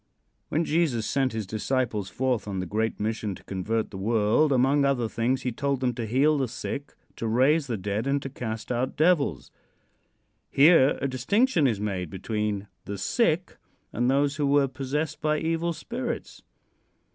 When 0.49 0.65
Jesus 0.65 1.05
sent 1.05 1.31
his 1.31 1.45
disciples 1.45 2.09
forth 2.09 2.47
on 2.47 2.57
the 2.57 2.65
great 2.65 2.99
mission 2.99 3.35
to 3.35 3.43
convert 3.43 3.91
the 3.91 3.99
world, 3.99 4.51
among 4.51 4.83
other 4.83 5.07
things 5.07 5.43
he 5.43 5.51
told 5.51 5.79
them 5.79 5.93
to 5.93 6.07
heal 6.07 6.39
the 6.39 6.47
sick, 6.47 6.95
to 7.17 7.27
raise 7.27 7.67
the 7.67 7.77
dead 7.77 8.07
and 8.07 8.19
to 8.23 8.29
cast 8.31 8.71
out 8.71 8.95
devils. 8.97 9.51
Here 10.49 10.97
a 10.99 11.07
distinction 11.07 11.67
is 11.67 11.79
made 11.79 12.09
between 12.09 12.67
the 12.85 12.97
sick 12.97 13.57
and 13.93 14.09
those 14.09 14.37
who 14.37 14.47
were 14.47 14.67
possessed 14.67 15.21
by 15.21 15.37
evil 15.37 15.71
spirits. 15.71 16.41